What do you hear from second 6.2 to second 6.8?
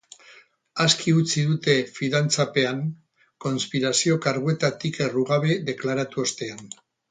ostean.